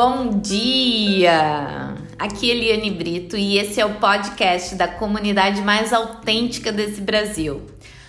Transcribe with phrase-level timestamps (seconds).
[0.00, 1.92] Bom dia!
[2.16, 7.62] Aqui é Eliane Brito e esse é o podcast da comunidade mais autêntica desse Brasil.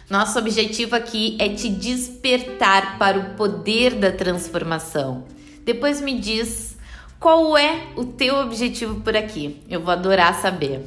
[0.07, 5.23] Nosso objetivo aqui é te despertar para o poder da transformação.
[5.65, 6.77] Depois me diz
[7.19, 9.59] qual é o teu objetivo por aqui.
[9.67, 10.85] Eu vou adorar saber.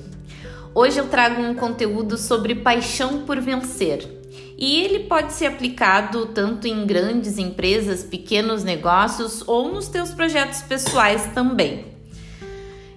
[0.72, 4.21] Hoje eu trago um conteúdo sobre paixão por vencer
[4.56, 10.62] e ele pode ser aplicado tanto em grandes empresas, pequenos negócios ou nos teus projetos
[10.62, 11.86] pessoais também.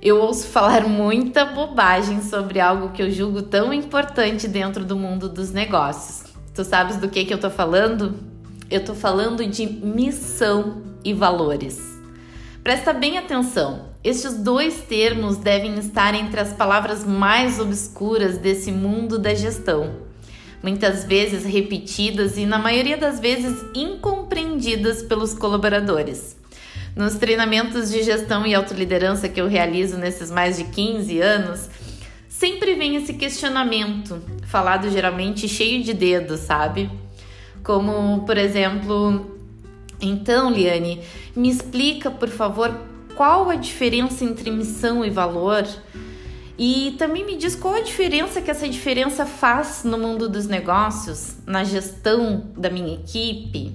[0.02, 5.28] Eu ouço falar muita bobagem sobre algo que eu julgo tão importante dentro do mundo
[5.30, 6.32] dos negócios.
[6.54, 8.14] Tu sabes do que, que eu tô falando?
[8.70, 11.80] Eu tô falando de missão e valores.
[12.64, 19.20] Presta bem atenção, estes dois termos devem estar entre as palavras mais obscuras desse mundo
[19.20, 20.05] da gestão
[20.66, 26.36] muitas vezes repetidas e, na maioria das vezes, incompreendidas pelos colaboradores.
[26.96, 31.70] Nos treinamentos de gestão e autoliderança que eu realizo nesses mais de 15 anos,
[32.28, 36.90] sempre vem esse questionamento, falado geralmente cheio de dedos, sabe?
[37.64, 39.38] Como, por exemplo,
[40.02, 41.00] então, Liane,
[41.36, 42.76] me explica, por favor,
[43.16, 45.64] qual a diferença entre missão e valor?
[46.58, 51.36] E também me diz qual a diferença que essa diferença faz no mundo dos negócios,
[51.46, 53.74] na gestão da minha equipe.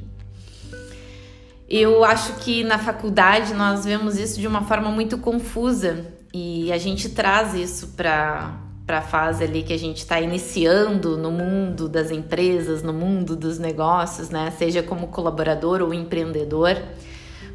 [1.68, 6.78] Eu acho que na faculdade nós vemos isso de uma forma muito confusa e a
[6.78, 8.58] gente traz isso para
[8.88, 13.58] a fase ali que a gente está iniciando no mundo das empresas, no mundo dos
[13.58, 14.50] negócios, né?
[14.58, 16.76] Seja como colaborador ou empreendedor,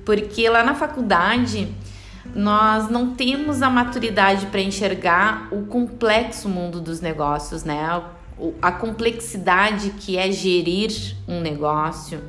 [0.06, 1.68] porque lá na faculdade
[2.36, 8.04] nós não temos a maturidade para enxergar o complexo mundo dos negócios, né?
[8.62, 10.92] A complexidade que é gerir
[11.26, 12.22] um negócio,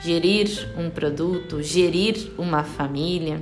[0.00, 3.40] gerir um produto, gerir uma família.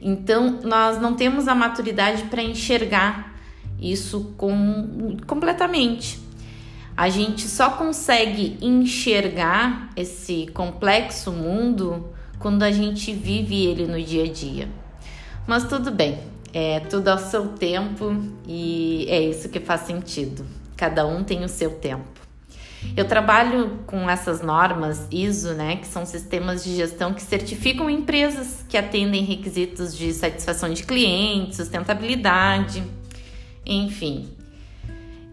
[0.00, 3.34] Então, nós não temos a maturidade para enxergar
[3.80, 6.20] isso com, completamente.
[6.96, 14.24] A gente só consegue enxergar esse complexo mundo quando a gente vive ele no dia
[14.24, 14.81] a dia.
[15.46, 16.20] Mas tudo bem,
[16.52, 18.16] é tudo ao seu tempo
[18.46, 20.46] e é isso que faz sentido.
[20.76, 22.22] Cada um tem o seu tempo.
[22.96, 28.64] Eu trabalho com essas normas ISO, né, que são sistemas de gestão que certificam empresas
[28.68, 32.82] que atendem requisitos de satisfação de clientes, sustentabilidade,
[33.64, 34.30] enfim.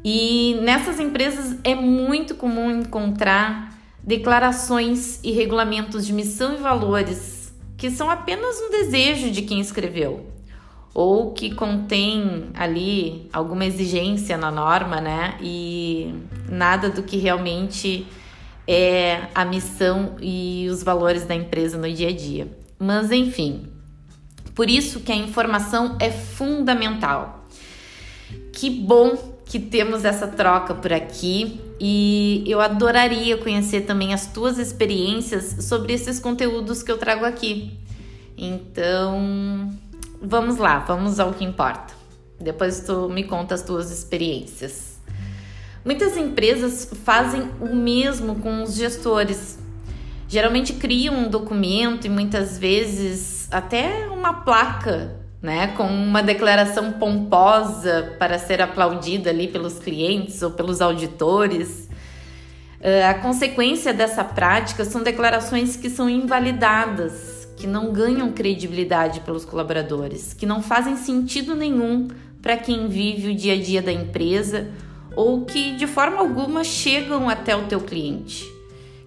[0.04, 7.39] E nessas empresas é muito comum encontrar declarações e regulamentos de missão e valores
[7.80, 10.28] que são apenas um desejo de quem escreveu
[10.94, 15.38] ou que contém ali alguma exigência na norma, né?
[15.42, 16.14] E
[16.50, 18.06] nada do que realmente
[18.68, 22.52] é a missão e os valores da empresa no dia a dia.
[22.78, 23.68] Mas enfim,
[24.54, 27.46] por isso que a informação é fundamental.
[28.52, 34.60] Que bom que temos essa troca por aqui e eu adoraria conhecer também as tuas
[34.60, 37.76] experiências sobre esses conteúdos que eu trago aqui.
[38.38, 39.74] Então,
[40.22, 41.96] vamos lá, vamos ao que importa.
[42.40, 45.00] Depois tu me conta as tuas experiências.
[45.84, 49.58] Muitas empresas fazem o mesmo com os gestores.
[50.28, 58.16] Geralmente criam um documento e muitas vezes até uma placa né, com uma declaração pomposa
[58.20, 61.88] para ser aplaudida ali pelos clientes ou pelos auditores.
[62.80, 69.46] Uh, a consequência dessa prática são declarações que são invalidadas, que não ganham credibilidade pelos
[69.46, 72.08] colaboradores, que não fazem sentido nenhum
[72.42, 74.70] para quem vive o dia a dia da empresa
[75.16, 78.46] ou que de forma alguma chegam até o teu cliente,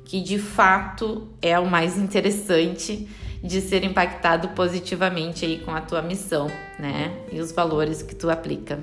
[0.05, 3.09] que de fato é o mais interessante
[3.43, 7.13] de ser impactado positivamente aí com a tua missão, né?
[7.33, 8.79] E os valores que tu aplica.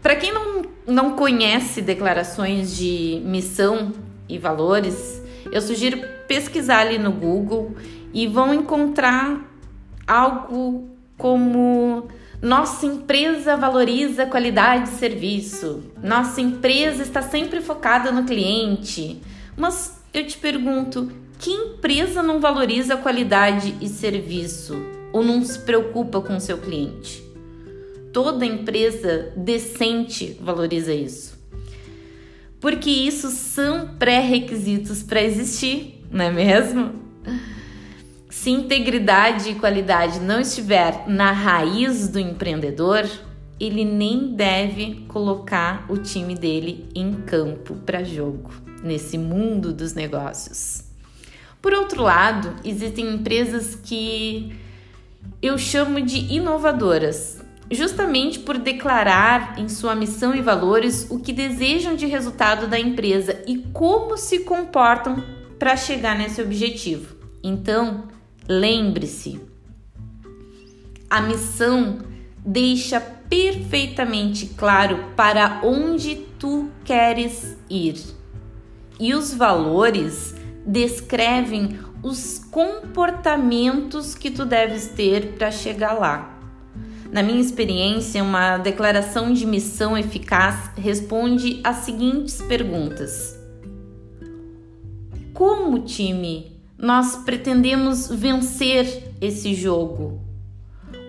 [0.00, 3.92] Para quem não, não conhece declarações de missão
[4.28, 5.98] e valores, eu sugiro
[6.28, 7.74] pesquisar ali no Google
[8.12, 9.40] e vão encontrar
[10.06, 12.08] algo como
[12.40, 15.82] nossa empresa valoriza qualidade de serviço.
[16.02, 19.22] Nossa empresa está sempre focada no cliente.
[19.56, 24.80] Mas eu te pergunto, que empresa não valoriza qualidade e serviço
[25.12, 27.22] ou não se preocupa com o seu cliente?
[28.12, 31.36] Toda empresa decente valoriza isso.
[32.60, 36.92] Porque isso são pré-requisitos para existir, não é mesmo?
[38.30, 43.04] Se integridade e qualidade não estiver na raiz do empreendedor,
[43.58, 48.50] ele nem deve colocar o time dele em campo para jogo,
[48.84, 50.84] nesse mundo dos negócios.
[51.60, 54.54] Por outro lado, existem empresas que
[55.40, 61.96] eu chamo de inovadoras, justamente por declarar em sua missão e valores o que desejam
[61.96, 65.24] de resultado da empresa e como se comportam
[65.58, 67.16] para chegar nesse objetivo.
[67.42, 68.08] Então,
[68.46, 69.40] lembre-se,
[71.08, 72.00] a missão
[72.44, 77.96] deixa perfeitamente claro para onde tu queres ir.
[78.98, 80.34] E os valores
[80.66, 86.38] descrevem os comportamentos que tu deves ter para chegar lá.
[87.10, 93.38] Na minha experiência, uma declaração de missão eficaz responde às seguintes perguntas:
[95.32, 100.20] Como time nós pretendemos vencer esse jogo?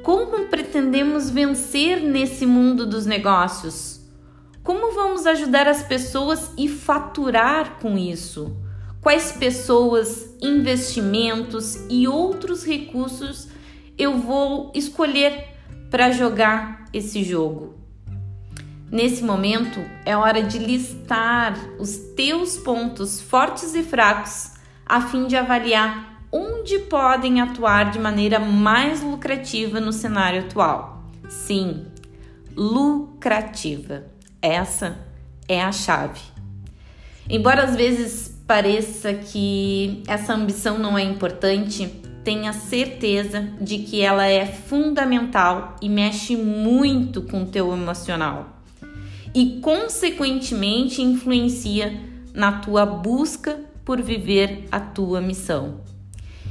[0.04, 3.95] Como pretendemos vencer nesse mundo dos negócios?
[4.66, 8.58] Como vamos ajudar as pessoas e faturar com isso?
[9.00, 13.48] Quais pessoas, investimentos e outros recursos
[13.96, 15.50] eu vou escolher
[15.92, 17.76] para jogar esse jogo?
[18.92, 24.54] Nesse momento é hora de listar os teus pontos fortes e fracos
[24.84, 31.04] a fim de avaliar onde podem atuar de maneira mais lucrativa no cenário atual.
[31.30, 31.86] Sim,
[32.56, 34.15] lucrativa.
[34.46, 34.96] Essa
[35.48, 36.22] é a chave.
[37.28, 41.88] Embora às vezes pareça que essa ambição não é importante,
[42.24, 48.62] tenha certeza de que ela é fundamental e mexe muito com o teu emocional
[49.34, 52.00] e consequentemente influencia
[52.32, 55.82] na tua busca por viver a tua missão.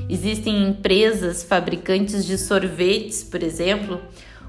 [0.08, 4.02] Existem empresas fabricantes de sorvetes, por exemplo,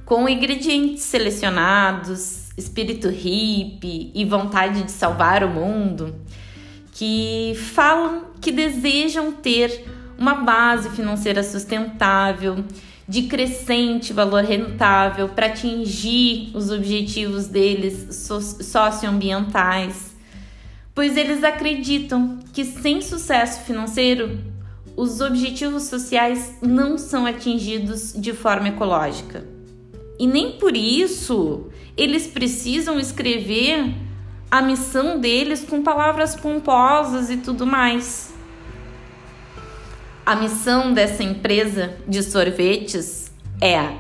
[0.04, 6.16] com ingredientes selecionados, espírito hippie e vontade de salvar o mundo,
[6.94, 9.86] que falam que desejam ter
[10.18, 12.64] uma base financeira sustentável,
[13.08, 18.28] de crescente valor rentável para atingir os objetivos deles
[18.62, 20.16] socioambientais,
[20.94, 24.40] pois eles acreditam que sem sucesso financeiro
[24.98, 29.55] os objetivos sociais não são atingidos de forma ecológica.
[30.20, 33.94] E nem por isso eles precisam escrever
[34.50, 38.34] a missão deles com palavras pomposas e tudo mais.
[40.26, 43.32] A missão dessa empresa de sorvetes
[43.62, 43.96] é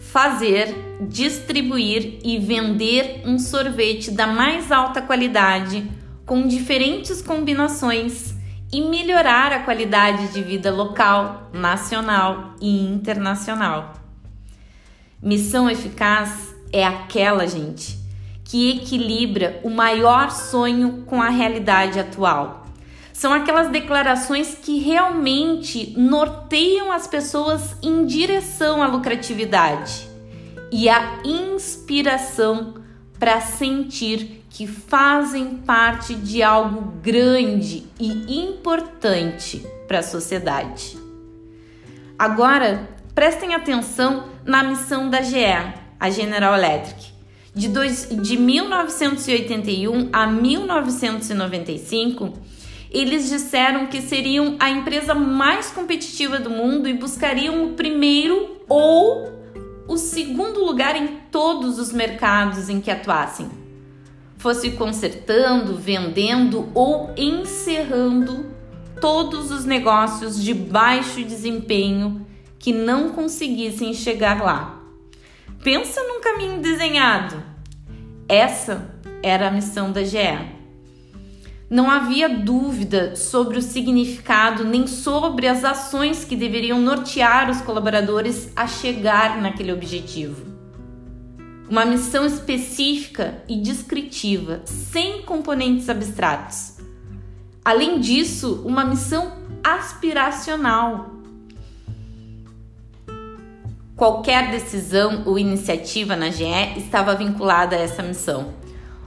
[0.00, 0.74] fazer,
[1.08, 5.88] distribuir e vender um sorvete da mais alta qualidade
[6.24, 8.34] com diferentes combinações
[8.72, 14.05] e melhorar a qualidade de vida local, nacional e internacional.
[15.22, 17.98] Missão eficaz é aquela, gente,
[18.44, 22.66] que equilibra o maior sonho com a realidade atual.
[23.14, 30.06] São aquelas declarações que realmente norteiam as pessoas em direção à lucratividade
[30.70, 32.74] e à inspiração
[33.18, 40.98] para sentir que fazem parte de algo grande e importante para a sociedade.
[42.18, 47.14] Agora, prestem atenção na missão da GE, a General Electric.
[47.54, 52.32] De, dois, de 1981 a 1995,
[52.90, 59.34] eles disseram que seriam a empresa mais competitiva do mundo e buscariam o primeiro ou
[59.88, 63.66] o segundo lugar em todos os mercados em que atuassem
[64.46, 68.46] fosse consertando, vendendo ou encerrando
[69.00, 72.24] todos os negócios de baixo desempenho
[72.66, 74.82] que não conseguissem chegar lá.
[75.62, 77.40] Pensa num caminho desenhado.
[78.28, 78.92] Essa
[79.22, 80.18] era a missão da GE.
[81.70, 88.50] Não havia dúvida sobre o significado nem sobre as ações que deveriam nortear os colaboradores
[88.56, 90.56] a chegar naquele objetivo
[91.68, 96.74] uma missão específica e descritiva, sem componentes abstratos.
[97.64, 99.32] Além disso, uma missão
[99.64, 101.15] aspiracional.
[103.96, 106.44] Qualquer decisão ou iniciativa na GE
[106.76, 108.52] estava vinculada a essa missão,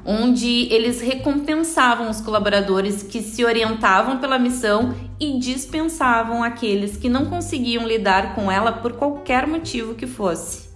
[0.03, 7.27] onde eles recompensavam os colaboradores que se orientavam pela missão e dispensavam aqueles que não
[7.27, 10.69] conseguiam lidar com ela por qualquer motivo que fosse.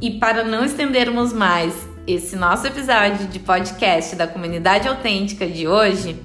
[0.00, 1.74] E para não estendermos mais
[2.06, 6.16] esse nosso episódio de podcast da comunidade autêntica de hoje,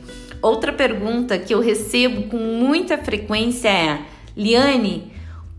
[0.41, 3.99] outra pergunta que eu recebo com muita frequência é:
[4.37, 5.11] Liane,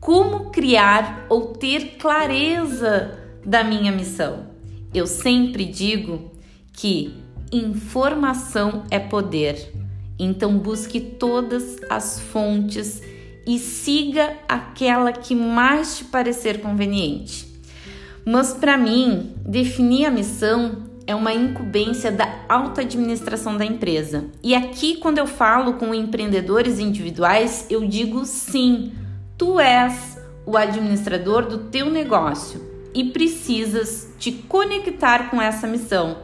[0.04, 4.50] como criar ou ter clareza da minha missão?
[4.92, 6.30] Eu sempre digo
[6.74, 7.14] que
[7.50, 9.72] informação é poder.
[10.18, 13.00] Então busque todas as fontes
[13.46, 17.46] e siga aquela que mais te parecer conveniente.
[18.26, 24.26] Mas para mim, definir a missão é uma incumbência da alta administração da empresa.
[24.42, 28.92] E aqui, quando eu falo com empreendedores individuais, eu digo sim,
[29.44, 32.62] tu és o administrador do teu negócio
[32.94, 36.16] e precisas te conectar com essa missão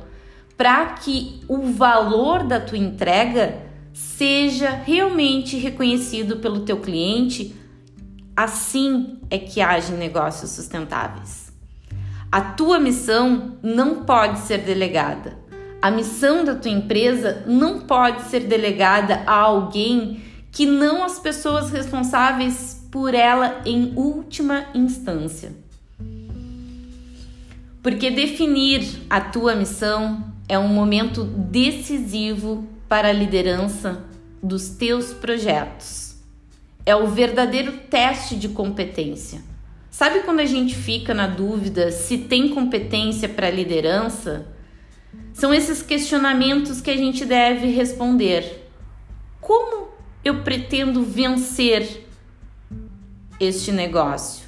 [0.56, 3.62] para que o valor da tua entrega
[3.92, 7.54] seja realmente reconhecido pelo teu cliente.
[8.34, 11.52] Assim é que agem negócios sustentáveis.
[12.32, 15.36] A tua missão não pode ser delegada.
[15.82, 21.70] A missão da tua empresa não pode ser delegada a alguém que não as pessoas
[21.70, 25.52] responsáveis por ela em última instância.
[27.82, 34.04] Porque definir a tua missão é um momento decisivo para a liderança
[34.42, 36.16] dos teus projetos.
[36.84, 39.42] É o verdadeiro teste de competência.
[39.90, 44.46] Sabe quando a gente fica na dúvida se tem competência para liderança?
[45.32, 48.68] São esses questionamentos que a gente deve responder.
[49.40, 49.88] Como
[50.24, 52.06] eu pretendo vencer
[53.40, 54.44] este negócio?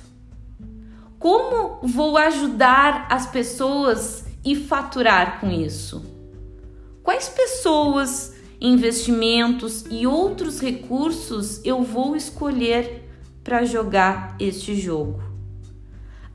[1.18, 6.04] Como vou ajudar as pessoas e faturar com isso?
[7.02, 13.08] Quais pessoas, investimentos e outros recursos eu vou escolher
[13.42, 15.22] para jogar este jogo?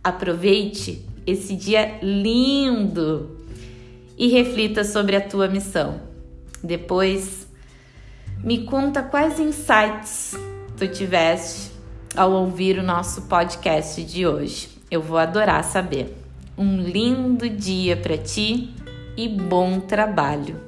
[0.04, 3.38] Aproveite esse dia lindo
[4.18, 6.02] e reflita sobre a tua missão.
[6.64, 7.46] Depois,
[8.44, 10.34] me conta quais insights
[10.78, 11.77] tu tiveste
[12.16, 14.70] ao ouvir o nosso podcast de hoje.
[14.90, 16.16] Eu vou adorar saber.
[16.58, 18.74] Um lindo dia para ti
[19.16, 20.67] e bom trabalho.